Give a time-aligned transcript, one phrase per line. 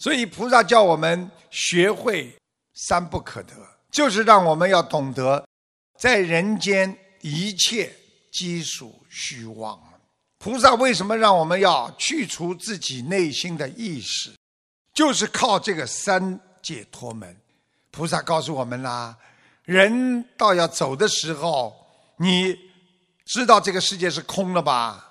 [0.00, 2.34] 所以菩萨叫我们学会
[2.74, 3.54] 三不可得，
[3.92, 5.46] 就是让我们要懂得，
[5.98, 7.94] 在人间一切
[8.32, 9.78] 皆属虚妄。
[10.38, 14.32] 菩萨为什么让我们要去除自己内心的意识？
[14.94, 17.36] 就是靠这个三解脱门。
[17.90, 19.14] 菩萨告诉我们啦，
[19.64, 21.74] 人到要走的时候，
[22.16, 22.56] 你
[23.26, 25.09] 知道这个世界是空了吧？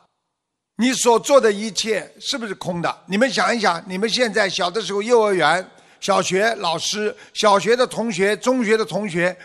[0.82, 3.04] 你所做的一切是不是空的？
[3.06, 9.38] 你们想一想，你们现在小的时候，幼儿园、小学老师、小学的同学、中学的同学，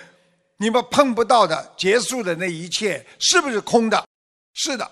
[0.58, 4.06] 你们碰不到的、结束的那一切，是不是空的？
[4.52, 4.88] 是的，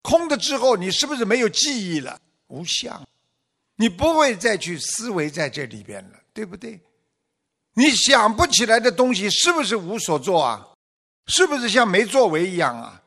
[0.00, 2.18] 空的之后，你是不是没有记忆了？
[2.46, 3.06] 无相，
[3.76, 6.80] 你不会再去思维在这里边了，对不对？
[7.74, 10.66] 你想不起来的东西，是不是无所作啊？
[11.26, 13.02] 是不是像没作为一样啊？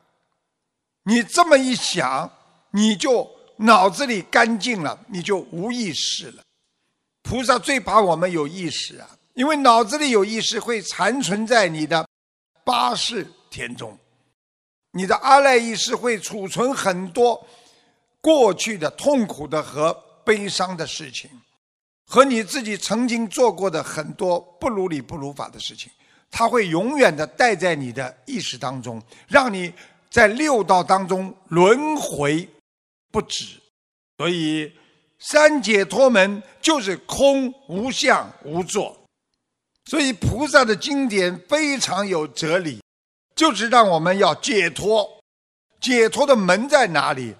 [1.05, 2.31] 你这么一想。
[2.75, 3.25] 你就
[3.55, 6.43] 脑子里干净了，你就无意识了。
[7.23, 12.05] 菩萨最怕我们有意识啊，因为脑子里有意识会残存在你的
[12.65, 13.97] 八世田中，
[14.91, 17.47] 你的阿赖意识会储存很多
[18.19, 19.93] 过去的痛苦的和
[20.25, 21.29] 悲伤的事情，
[22.05, 25.89] 和你自己曾经做过的很多不如理不如法的事情，
[26.29, 29.71] 它会永远的带在你的意识当中，让你
[30.09, 32.45] 在六道当中轮回。
[33.15, 33.45] 不止，
[34.17, 34.69] 所以
[35.19, 38.93] 三解脱门就是空无相无作，
[39.85, 42.83] 所以菩萨的经典非常有哲理，
[43.33, 45.09] 就是让我们要解脱。
[45.79, 47.33] 解脱的门在哪里？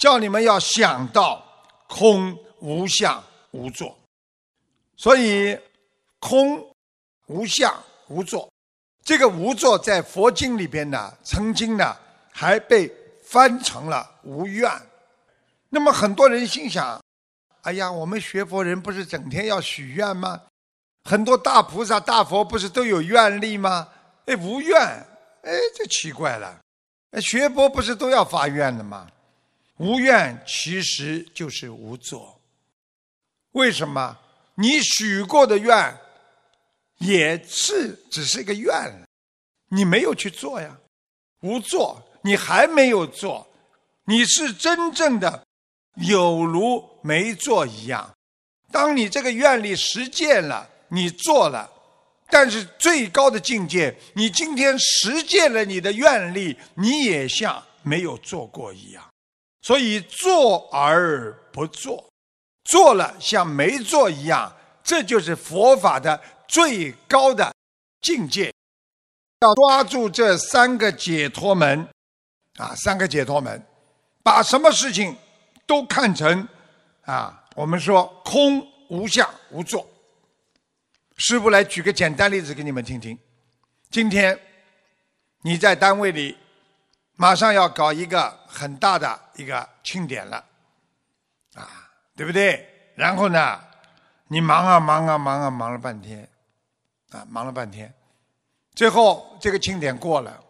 [0.00, 1.40] 叫你们要想到
[1.86, 3.96] 空无相无作。
[4.96, 5.56] 所以
[6.18, 6.68] 空
[7.26, 7.72] 无相
[8.08, 8.50] 无作，
[9.04, 11.96] 这个无作在佛经里边呢，曾经呢
[12.32, 14.68] 还被翻成了无愿。
[15.74, 17.02] 那么很多人心想
[17.64, 20.42] ：“哎呀，我们学佛人不是整天要许愿吗？
[21.04, 23.88] 很多大菩萨、大佛不是都有愿力吗？
[24.26, 26.60] 哎，无愿，哎，这奇怪了。
[27.22, 29.08] 学佛不是都要发愿的吗？
[29.78, 32.38] 无愿其实就是无作。
[33.52, 34.18] 为什么？
[34.56, 35.98] 你许过的愿
[36.98, 38.70] 也是只是一个愿，
[39.70, 40.76] 你没有去做呀。
[41.40, 43.46] 无做，你还没有做，
[44.04, 45.42] 你是真正的。”
[45.96, 48.10] 有如没做一样，
[48.70, 51.70] 当你这个愿力实践了，你做了，
[52.28, 59.04] 但是最高的境界，你今天实践了你的愿力，你也像没有做过一样。
[59.60, 62.10] 所以做而不做，
[62.64, 64.50] 做了像没做一样，
[64.82, 67.54] 这就是佛法的最高的
[68.00, 68.52] 境界。
[69.42, 71.86] 要抓住这三个解脱门，
[72.58, 73.62] 啊，三个解脱门，
[74.22, 75.16] 把什么事情？
[75.66, 76.46] 都看成
[77.02, 79.88] 啊，我们说空无相无作。
[81.16, 83.18] 师傅来举个简单例子给你们听听。
[83.90, 84.38] 今天
[85.42, 86.36] 你在单位里，
[87.16, 90.44] 马上要搞一个很大的一个庆典了，
[91.54, 92.92] 啊，对不对？
[92.94, 93.60] 然后呢，
[94.28, 96.28] 你忙啊忙啊忙啊忙了半天，
[97.10, 97.92] 啊，忙了半天，
[98.74, 100.42] 最后这个庆典过了，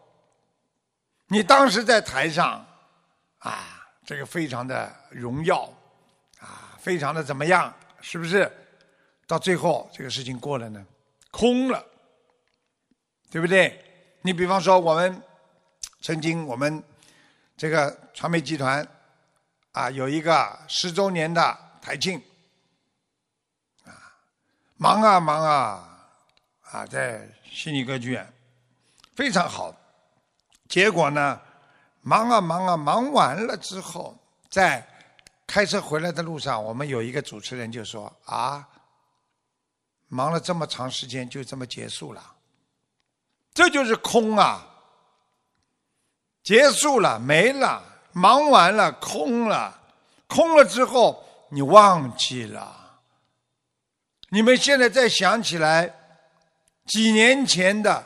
[1.26, 2.64] 你当时在台上，
[3.38, 3.71] 啊。
[4.04, 5.62] 这个非常的荣耀，
[6.40, 7.72] 啊，非常的怎么样？
[8.00, 8.50] 是不是？
[9.28, 10.84] 到最后这个事情过了呢，
[11.30, 11.82] 空了，
[13.30, 13.82] 对不对？
[14.22, 15.22] 你比方说，我们
[16.00, 16.82] 曾经我们
[17.56, 18.86] 这个传媒集团
[19.70, 22.20] 啊，有一个十周年的台庆，
[23.84, 23.94] 啊，
[24.76, 26.08] 忙啊忙啊，
[26.62, 28.30] 啊，在悉尼歌剧院
[29.14, 29.74] 非常好，
[30.68, 31.40] 结果呢？
[32.02, 34.16] 忙啊忙啊，忙完了之后，
[34.50, 34.86] 在
[35.46, 38.68] 开车回来的路上，我们有一个主持人就说：“啊，
[40.08, 42.34] 忙了这么长时间，就这么结束了，
[43.54, 44.66] 这就是空啊，
[46.42, 47.82] 结束了，没了，
[48.12, 49.80] 忙完了，空了，
[50.26, 53.00] 空了之后，你忘记了。
[54.30, 55.94] 你们现在再想起来，
[56.86, 58.04] 几年前的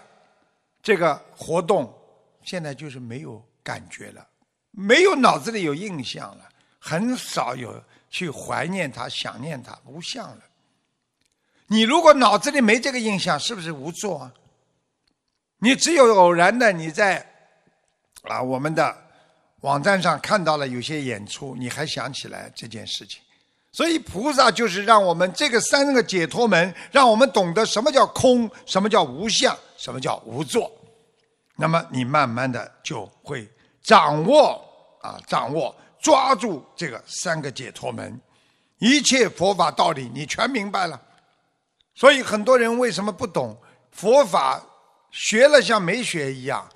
[0.82, 1.96] 这个活动，
[2.42, 4.24] 现在就是没有。”感觉了，
[4.70, 6.48] 没有脑子里有印象了，
[6.78, 10.38] 很少有去怀念他、想念他，无相了。
[11.66, 14.32] 你如果脑子里没这个印象，是不是无作啊？
[15.58, 17.26] 你只有偶然的你在
[18.22, 18.96] 啊我们的
[19.62, 23.20] 网站上看到了有些演出，你还想起来这件事情。
[23.72, 30.70] 所以菩萨就是让我们这个三个解脱门，让我们懂得什么叫空，什么叫无相，什么叫无作。
[31.56, 33.50] 那么你慢慢的就会。
[33.86, 34.60] 掌握
[35.00, 38.20] 啊，掌握抓住这个三个解脱门，
[38.78, 41.00] 一切佛法道理你全明白了。
[41.94, 43.56] 所以很多人为什么不懂
[43.92, 44.60] 佛法？
[45.12, 46.68] 学了像没学一样，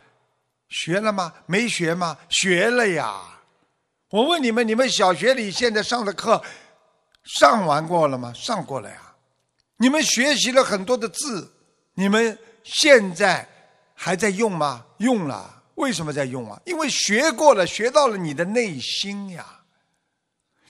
[0.69, 1.31] 学了吗？
[1.45, 2.17] 没学吗？
[2.31, 3.21] 学了呀！
[4.09, 6.43] 我问你们，你们小学里现在上的课
[7.25, 8.33] 上完过了吗？
[8.35, 9.15] 上过了呀！
[9.77, 11.53] 你们学习了很多的字，
[11.95, 13.47] 你们现在
[13.95, 14.87] 还在用吗？
[14.99, 16.61] 用了，为什么在用啊？
[16.65, 19.45] 因为学过了，学到了你的内心呀。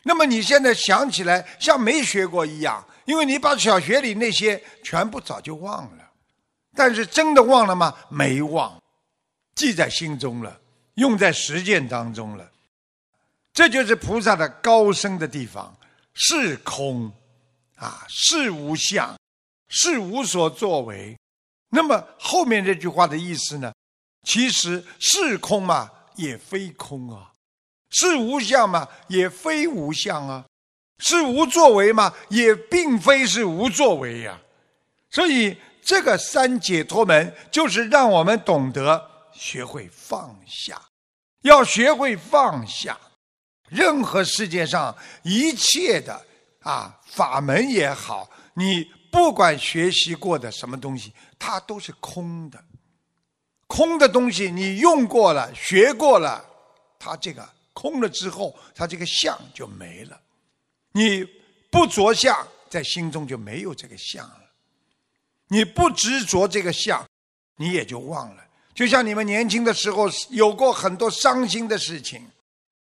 [0.03, 6.11] 那么你现在想起来像没学过一样，因为你把小学里那些全部早就忘了。
[6.75, 7.95] 但是真的忘了吗？
[8.09, 8.81] 没忘，
[9.55, 10.59] 记在心中了，
[10.95, 12.51] 用在实践当中了。
[13.53, 15.77] 这就是菩萨的高深的地方。
[16.15, 17.11] 是空，
[17.77, 19.19] 啊，是无相，
[19.69, 21.17] 是无所作为。
[21.69, 23.73] 那么后面这句话的意思呢？
[24.23, 27.33] 其实是空嘛，也非空啊；
[27.91, 30.45] 是无相嘛，也非无相啊；
[30.99, 34.41] 是无作为嘛，也并非是无作为呀。
[35.11, 35.57] 所以。
[35.83, 40.81] 这个三解脱门就是让我们懂得学会放下，
[41.41, 42.97] 要学会放下，
[43.71, 46.23] 任何世界上一切的
[46.61, 52.63] 啊法门也好，你不管学习过的什么东西，它都是空的。
[53.71, 56.45] 空的东西你用过了、学过了，
[56.99, 60.21] 它这个空了之后，它这个相就没了。
[60.91, 61.25] 你
[61.71, 62.37] 不着相，
[62.69, 64.41] 在心中就没有这个相了。
[65.47, 67.09] 你不执着这个相，
[67.59, 68.45] 你也就忘了。
[68.75, 72.29] 就像你们年轻的时候有过很多伤心的事情，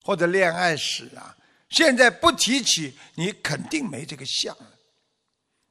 [0.03, 1.37] 或者恋爱史啊，
[1.69, 4.71] 现在不提起，你肯定没这个相了。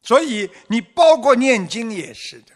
[0.02, 2.52] 所以你包括念经也是的，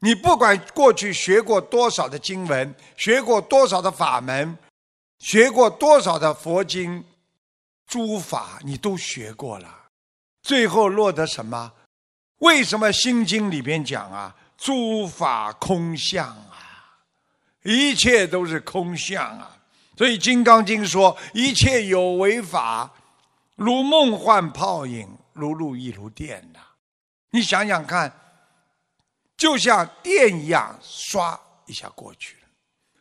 [0.00, 4.56] 你不管过去学过多少的经文，学过多少的法门，
[5.18, 7.04] 学过多少的佛经、
[7.86, 9.68] 诸法，你都学过了，
[10.42, 11.72] 最后落得什么？
[12.38, 14.36] 为什么《心经》里边讲啊？
[14.56, 17.02] 诸法空相啊，
[17.62, 19.56] 一切都是空相啊。
[19.96, 22.92] 所以《金刚经》说：“一切有为法，
[23.56, 26.60] 如梦幻泡影，如露亦如电呐。”
[27.30, 28.12] 你想想看，
[29.38, 32.48] 就像电一样，唰一下过去了；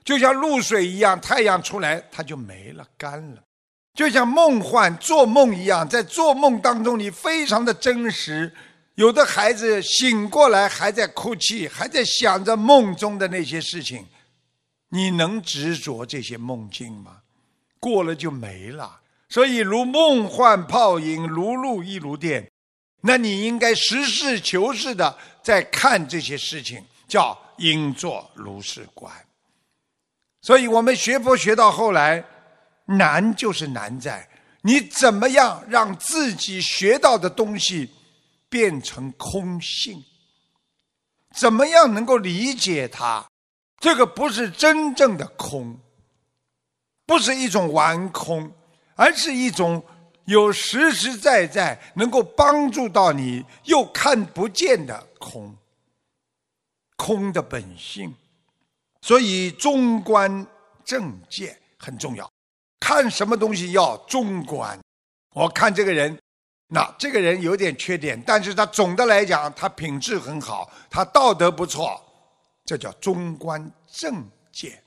[0.05, 3.41] 就像露水一样，太阳出来它就没了，干了；
[3.95, 8.53] 就像梦幻做梦一样，在做梦当中你非常的真实。
[8.95, 14.05] 有的孩子醒过来还在哭泣，还在想着梦中的那些事情，
[14.89, 17.17] 你能执着这些梦境吗？
[17.79, 19.01] 过了就没了。
[19.29, 22.49] 所以如梦幻泡影，如露亦如电。
[23.07, 29.11] 那你应该实事求是的在看这些事情，叫应作如是观。
[30.41, 32.23] 所以我们学佛学到后来，
[32.85, 34.29] 难就是难在
[34.61, 37.89] 你怎么样让自己学到的东西。
[38.49, 40.01] 变成空性，
[41.35, 43.27] 怎么样能够理解它？
[43.77, 45.77] 这个不是真正的空，
[47.05, 48.49] 不是一种玩空，
[48.95, 49.83] 而是一种
[50.27, 55.55] 有实实在在能够帮助到你又看不见的空。
[56.95, 58.13] 空的本性，
[59.01, 60.45] 所以中观
[60.83, 62.29] 正见很重要。
[62.79, 64.79] 看什么东西要中观，
[65.33, 66.17] 我看这个人。
[66.69, 71.97] 那这个人有点缺点，但是他总的来讲，他品质很好，他道德不错，
[72.65, 74.83] 这叫中观正见。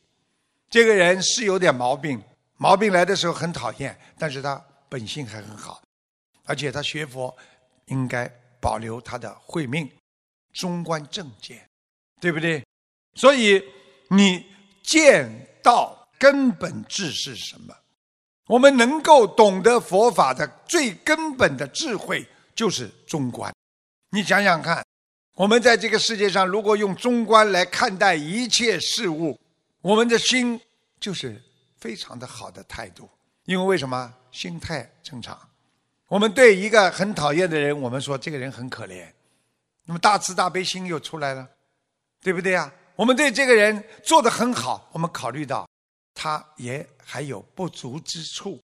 [0.68, 2.22] 这个人是有点毛病，
[2.58, 5.80] 毛病来的时候很讨厌，但是他本性还很好，
[6.44, 7.34] 而且他学佛
[7.86, 8.28] 应该
[8.60, 9.90] 保留他的慧命，
[10.52, 11.66] 中观正见，
[12.20, 12.62] 对不对？
[13.14, 13.62] 所以
[14.08, 14.44] 你
[14.82, 17.74] 见到根本智是什么？
[18.46, 23.54] 我们能够懂得佛法的最根本的智慧，就是中观。
[24.10, 24.84] 你想想看，
[25.34, 29.38] 我们在这个世界上，如果用中观来看待一切事物，
[29.80, 30.60] 我们的心
[30.98, 31.40] 就是
[31.78, 33.08] 非常的好的态度。
[33.44, 34.12] 因为为什么？
[34.32, 35.38] 心态正常。
[36.08, 39.06] 我们对一个很讨厌的人，我们说这个人很可怜，
[39.84, 41.48] 那么大慈大悲心又出来了，
[42.20, 42.72] 对不对呀？
[42.96, 45.68] 我们对这个人做的很好，我们考虑到。
[46.12, 48.60] 他也还有不足之处，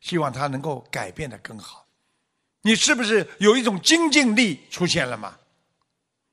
[0.00, 1.86] 希望他能够改变的更好。
[2.60, 5.38] 你是不是有一种精进力出现了吗？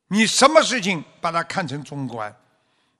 [0.08, 2.36] 你什么事情把它看成中观？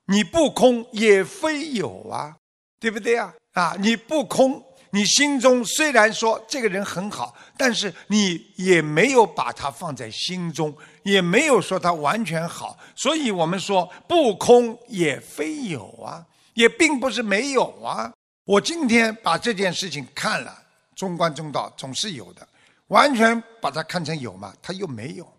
[0.06, 2.34] 你不空也非有啊，
[2.78, 3.34] 对不对啊？
[3.52, 4.64] 啊，你不空，
[4.96, 12.78] 你心中虽然说这个人很好，但是你也没有把他放在心中，也没有说他完全好。
[12.94, 16.24] 所以我们说不空也非有啊。
[16.54, 18.10] 也并不是没有啊！
[18.44, 20.62] 我今天把这件事情看了，
[20.94, 22.48] 中观中道总是有的。
[22.86, 25.30] 完全把它看成有嘛，它又没有，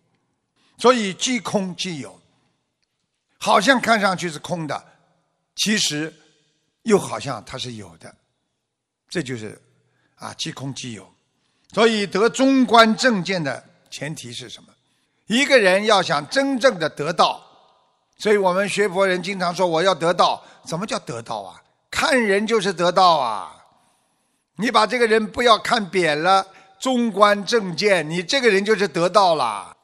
[0.78, 2.22] 所以既空既有，
[3.40, 4.86] 好像看上去是空的，
[5.56, 6.14] 其实
[6.84, 8.14] 又好像它是有的，
[9.10, 9.60] 这就是
[10.16, 11.08] 啊即空即有。
[11.74, 14.70] 所以得中观正见的前提是什么？
[15.28, 17.42] 一个人要想真正的得到，
[18.18, 21.62] 所以我们学佛人经常说我要得到，什么叫得到啊？
[21.92, 23.54] 看人就是得到啊！
[24.58, 26.46] 你把这个人不要看扁了。
[26.80, 29.76] 中观正见，你这个人就是得到了。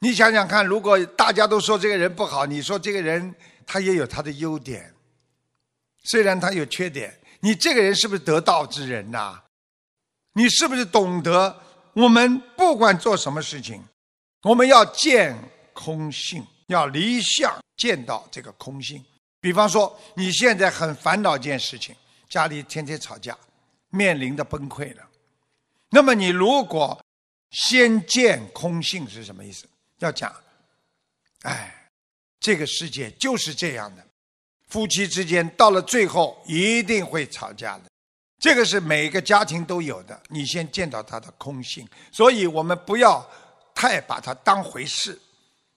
[0.00, 3.32] 你想想看，如果大家都说这个人不好，你说这个人
[3.64, 4.92] 他也有他的优点，
[6.02, 9.42] 虽然他有缺点，你这个人是不是得道之人呐？
[10.34, 11.60] 你是不是懂得
[11.92, 13.84] 我们不管做什么事情，
[14.42, 15.36] 我们要见
[15.72, 19.04] 空性，要离相见到这个空性。
[19.40, 21.94] 比方说，你现在很烦恼一件事情，
[22.28, 23.36] 家里天天吵架，
[23.90, 25.02] 面临的崩溃了。
[25.90, 26.98] 那么你如果
[27.50, 29.66] 先见空性是什么意思？
[29.98, 30.34] 要讲，
[31.42, 31.90] 哎，
[32.40, 34.06] 这个世界就是这样的，
[34.72, 37.82] 夫妻之间到了最后一定会吵架的，
[38.38, 40.18] 这个是每个家庭都有的。
[40.30, 43.22] 你先见到它的空性，所以我们不要
[43.74, 45.20] 太把它当回事，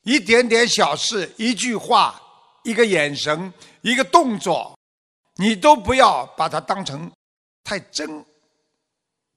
[0.04, 2.18] 一点点小事，一句话，
[2.64, 4.80] 一个眼神，一个动作，
[5.36, 7.12] 你都不要把它当成
[7.66, 8.26] 太真。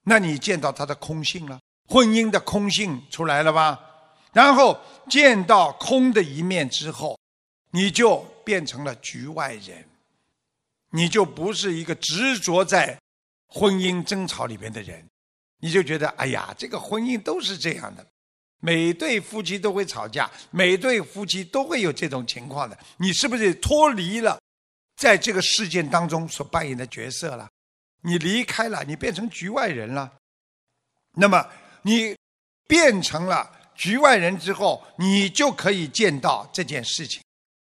[0.04, 3.76] 那你见到他的空性了，婚姻的空性出来了吧？
[4.32, 4.78] 然后
[5.10, 7.18] 见到空的一面之后，
[7.70, 9.84] 你就变成了局外人，
[10.90, 12.98] 你就不是一个执着在
[13.46, 15.06] 婚姻争吵里边的人，
[15.58, 18.06] 你就觉得哎呀，这个婚姻都是这样的，
[18.60, 24.40] 每对夫妻都会吵架，每对夫妻都会有这种情况的，你是不是脱离了
[24.96, 27.48] 在这个事件当中所扮演的角色了？
[28.02, 30.12] 你离开了，你变成局外人了。
[31.14, 31.44] 那么
[31.82, 32.16] 你
[32.66, 37.20] 变成了局外人之后，你就可以见到这件事情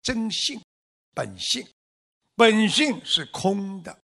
[0.01, 0.61] 真性、
[1.13, 1.67] 本性。
[2.35, 3.97] 本性是空的，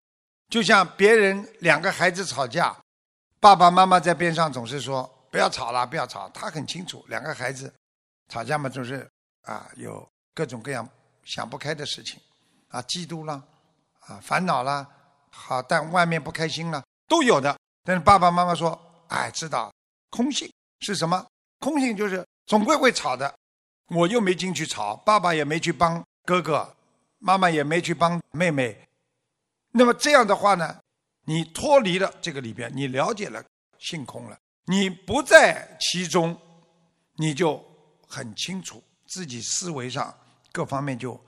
[0.49, 2.75] 就像别人两个孩子吵架，
[3.39, 6.27] 爸爸妈妈在边上总是说不要吵了，不要吵。
[6.29, 7.73] 他很清楚，两个孩子
[8.27, 9.09] 吵架嘛，总是
[9.43, 10.85] 啊有各种各样
[11.23, 12.19] 想不开的事情，
[12.67, 13.41] 啊嫉妒啦，
[14.01, 14.85] 啊烦恼啦。
[15.31, 17.57] 好，但外面不开心了，都有的。
[17.83, 19.73] 但是爸爸妈妈说：“哎，知道
[20.09, 21.25] 空性是什么？
[21.59, 23.33] 空性就是总归会吵的。
[23.87, 26.75] 我又没进去吵，爸爸也没去帮哥哥，
[27.19, 28.87] 妈妈也没去帮妹妹。
[29.71, 30.79] 那么这样的话呢，
[31.25, 33.43] 你脱离了这个里边，你了解了
[33.77, 36.35] 性空了，你不在其中，
[37.17, 37.63] 你就
[38.07, 40.17] 很清楚自己思维上
[40.51, 41.19] 各方面就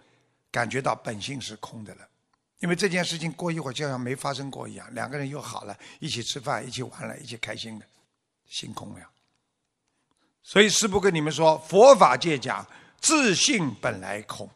[0.50, 2.08] 感觉到本性是空的了。”
[2.60, 7.86] 因为这件事情过一会儿就像没发生过一样，两个人又好了，一起吃饭，一起玩了，一起开心的，
[8.48, 9.08] 性空了。
[10.48, 12.66] 所以师父跟你们说，佛法界讲
[13.01, 14.50] 自性本来空，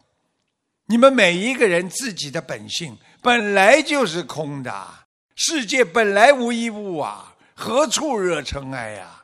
[0.85, 4.87] 你们每一个人自己的本性本来就是空的，
[5.35, 9.21] 世界本来无一物啊，何处惹尘埃呀？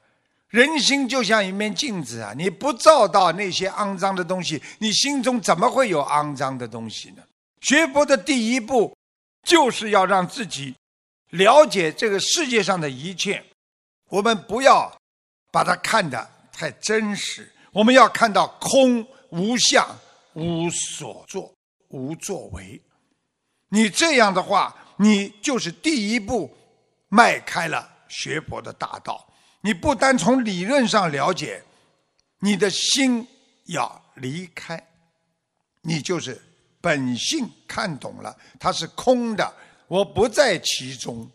[0.49, 7.23] 人心就像一面镜子啊，你不照到那些肮脏的东西，你心中怎么会有肮脏的东西呢？
[7.61, 8.93] 学佛的第一步，
[9.43, 10.75] 就是要让自己
[11.29, 13.41] 了解这个世界上的一切。
[14.09, 14.93] 我们不要
[15.49, 19.87] 把它看得太真实，我们要看到空无相、
[20.33, 21.53] 无所作、
[21.89, 22.81] 无作为。
[23.69, 26.51] 你这样的话，你就是第一步
[27.09, 29.31] 迈开了学佛的大道。
[29.61, 31.63] 你不单从理论上了解，
[32.39, 33.27] 你的心
[33.65, 34.83] 要离开，
[35.81, 36.41] 你就是。
[36.79, 39.53] 本性看懂了，它是空的，
[39.87, 41.29] 我不在其中，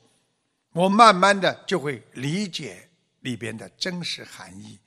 [0.72, 2.88] 我慢慢的就会理解
[3.20, 4.78] 里边的真实含义。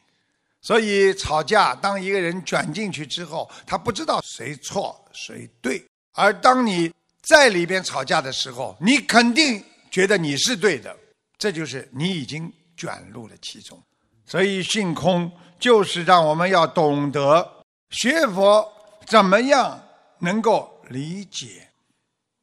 [0.66, 6.92] 所以吵架，当一个人卷进去之后，他不知道谁错谁对，而当你
[7.22, 10.98] 在里边吵架的时候，你肯定觉得你是对的，
[11.38, 13.80] 这就是你已经卷入了其中。
[14.26, 18.68] 所以性空就是让我们要懂得学佛
[19.06, 19.80] 怎么样。
[20.18, 21.68] 能够理解，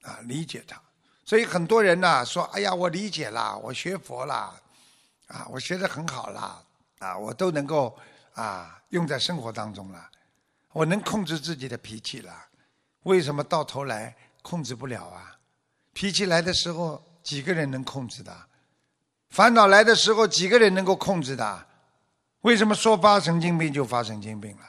[0.03, 0.81] 啊，理解它。
[1.25, 4.55] 所以很多人呢说：“哎呀，我理解了，我学佛了，
[5.27, 6.63] 啊，我学的很好了，
[6.99, 7.99] 啊，我都能够
[8.35, 10.11] 啊用在生活当中了，
[10.73, 12.33] 我能控制自己的脾气了。
[13.05, 15.37] 为什么到头来控制不了啊？
[15.93, 18.35] 脾气来的时候几个人能控制的？
[19.31, 21.67] 烦恼来的时候几个人能够控制的？
[22.43, 24.63] 为什么说发神经病就发神经病了？”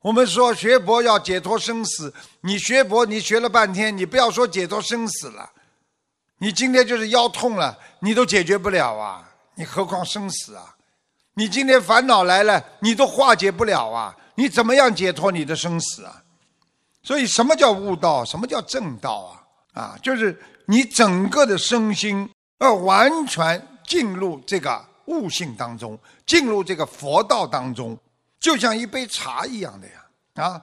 [0.00, 5.50] 我们说学佛要解脱生死，你学佛你学了半天，你不要说解脱生死了，
[6.38, 9.28] 你今天就是腰痛了，你都解决不了啊！
[9.56, 10.76] 你何况生死啊？
[11.38, 14.12] 你今天烦恼来了，你都化解不了啊！
[14.34, 16.20] 你怎么样解脱你的生死啊？
[17.00, 18.24] 所以，什么叫悟道？
[18.24, 19.40] 什么叫正道
[19.72, 19.80] 啊？
[19.80, 22.28] 啊，就是你整个的身心
[22.58, 27.96] 要完全进入这个悟性当中，进入这个佛道当中，
[28.40, 30.44] 就像一杯茶一样的呀！
[30.44, 30.60] 啊，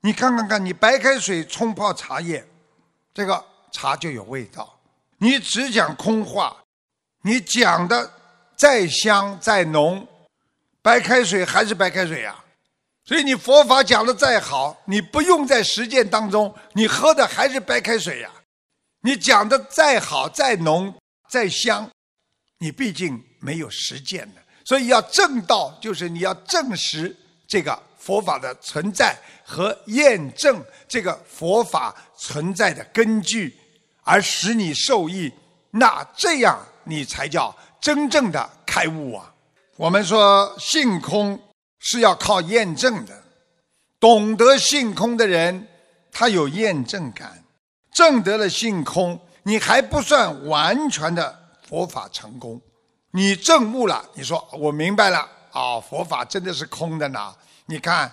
[0.00, 2.42] 你看看看，你白开水冲泡茶叶，
[3.12, 4.74] 这个茶就有味道。
[5.18, 6.56] 你只讲空话，
[7.20, 8.10] 你讲的
[8.56, 10.06] 再香再浓，
[10.84, 12.38] 白开水还是白开水呀。
[13.06, 18.30] 所以你佛法讲的再好，你不用在实践当中，你喝的还是白开水呀。
[19.00, 20.94] 你讲的再好、再浓、
[21.30, 21.90] 再香，
[22.58, 24.42] 你毕竟没有实践的。
[24.62, 27.16] 所以要正道，就是你要证实
[27.48, 33.58] 这个佛法的存在和验证这个佛法存在的根据，
[34.02, 35.32] 而使你受益。
[35.70, 39.33] 那这样你才叫真正的开悟啊！
[39.76, 41.40] 我们说性空。
[41.86, 43.12] 是要靠验证的，
[44.00, 45.68] 懂得性空的人，
[46.10, 47.44] 他有验证感，
[47.92, 51.38] 证得了性空，你还不算完全的
[51.68, 52.58] 佛法成功。
[53.10, 57.34] 你证悟了，你说我明白了啊，佛法真的是空的呢。
[57.66, 58.10] 你看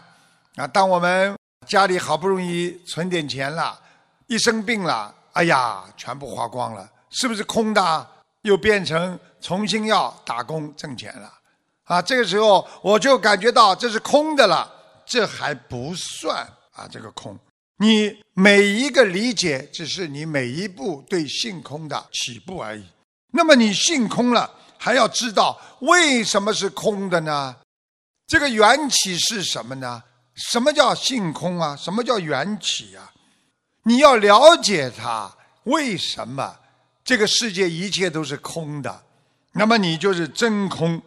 [0.58, 1.34] 啊，当我们
[1.66, 3.80] 家里好不容易存点钱了，
[4.28, 8.08] 一生病了，哎呀，全部花光了，是不是空的？
[8.42, 11.32] 又变成重新要打工挣钱了。
[11.92, 14.72] 啊，这个时候我就感觉到这是空的了，
[15.06, 16.38] 这还不算
[16.72, 17.38] 啊，这个空。
[17.80, 22.86] 你每一个理解，只是你每一步对性空的起步而已。
[23.34, 27.58] 那么你性空了，还要知道为什么是空的呢？
[28.26, 30.02] 这个缘起是什么呢？
[30.36, 31.76] 什么叫性空啊？
[31.76, 33.12] 什么叫缘起啊？
[33.84, 35.30] 你要了解它，
[35.64, 36.56] 为什么
[37.04, 39.04] 这个世界一切都是空的？
[39.52, 41.02] 那么你就是真空。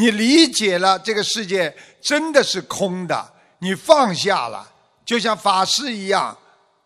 [0.00, 4.66] 你理解了这个世界真的是空的，你放下了，
[5.04, 6.34] 就像法师一样，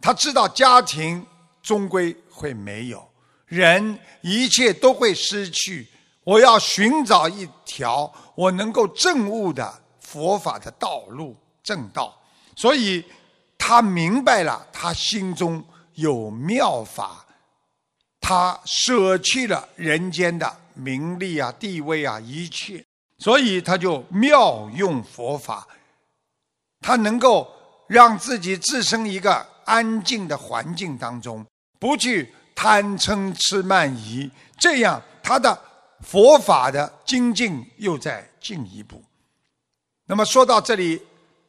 [0.01, 1.25] 他知道家庭
[1.63, 3.09] 终归会没有，
[3.47, 5.89] 人一切都会失去。
[6.25, 12.21] 我要寻找一条我能够证悟的佛法的道路正道，
[12.57, 13.05] 所以
[13.57, 17.25] 他明白了，他心中有妙法，
[18.21, 22.85] 他舍弃了人间的名利啊、地位啊，一切。
[23.19, 25.67] 所以他就妙用佛法，
[26.81, 27.49] 他能够
[27.87, 31.47] 让自己置身一个安静的环境当中，
[31.79, 35.59] 不去贪嗔痴慢疑，这样他的
[36.01, 39.03] 佛法的精进又在进一步。
[40.07, 41.01] 那么说到这里，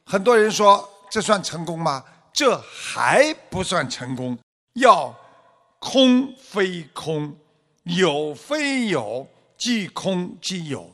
[0.04, 2.02] 很多人说这算成功吗？
[2.32, 4.38] 这还不算成功，
[4.74, 5.14] 要
[5.78, 7.36] 空非空，
[7.84, 9.26] 有非有，
[9.58, 10.90] 即空即有。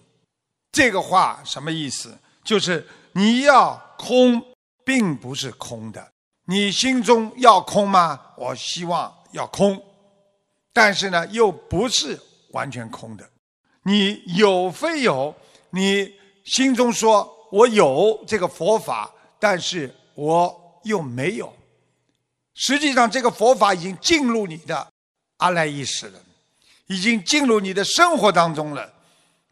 [0.72, 2.18] 这个话什么意思？
[2.42, 4.42] 就是你要空，
[4.84, 6.10] 并不是空的。
[6.46, 8.18] 你心中要空吗？
[8.36, 9.80] 我希望要空，
[10.72, 12.18] 但是呢，又不是
[12.52, 13.30] 完全空的。
[13.84, 15.34] 你有非有，
[15.70, 16.12] 你
[16.44, 21.52] 心中说我有这个佛法，但是我又没有。
[22.54, 24.86] 实际上，这个佛法已经进入你的
[25.36, 26.18] 阿赖意识了，
[26.86, 28.91] 已经进入你的生活当中了。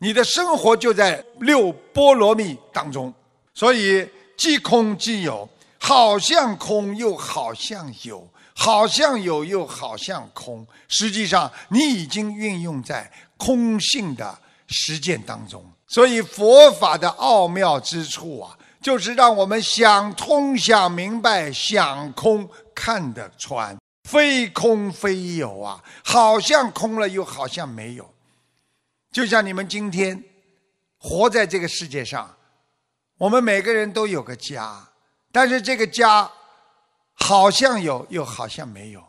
[0.03, 3.13] 你的生活就在六波罗蜜当中，
[3.53, 5.47] 所以即空即有，
[5.79, 10.67] 好像空又好像有，好像有又好像空。
[10.89, 15.63] 实际上，你已经运用在空性的实践当中。
[15.89, 23.77] 所以佛法的奥妙之处啊，就是让我们想通、想明白、想空、看得穿，
[24.09, 28.11] 非空非有啊，好像空了又好像没有。
[29.13, 30.23] 就像你们今天
[30.97, 32.37] 活在这个世界上，
[33.19, 34.89] 我们每个人都有个家，
[35.33, 36.31] 但是这个家
[37.15, 39.05] 好像有，又好像没有。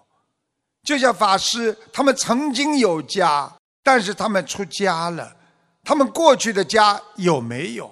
[0.83, 3.51] 就像法师，他们曾经有家，
[3.83, 5.35] 但是他们出家了，
[5.83, 7.89] 他们过去的家有没有？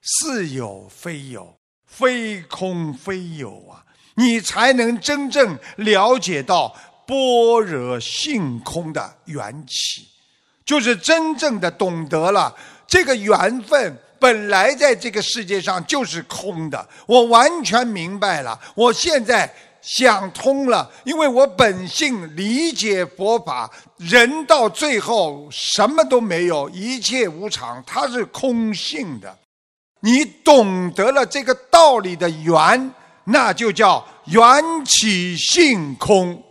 [0.00, 3.84] 似有非有，非空非有啊！
[4.14, 6.74] 你才能真正了解到
[7.06, 10.08] 般若性空的缘起。
[10.68, 12.54] 就是真正的懂得了
[12.86, 18.60] 这个缘分本来在这个世界上就是空的，我完全明白了。
[18.74, 19.50] 我现在
[19.80, 29.34] 想通了，因为我本性理解佛法，人到最后什么都没有，一切无常，它是空性的。
[30.00, 32.92] 你懂得了这个道理的缘，
[33.24, 36.44] 那就叫缘起性空。